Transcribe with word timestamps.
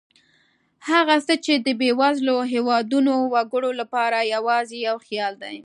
هغه 0.89 1.15
څه 1.27 1.33
چې 1.45 1.53
د 1.65 1.67
بېوزلو 1.79 2.37
هېوادونو 2.53 3.13
وګړو 3.33 3.71
لپاره 3.81 4.29
یوازې 4.35 4.77
یو 4.87 4.97
خیال 5.07 5.33
دی. 5.43 5.57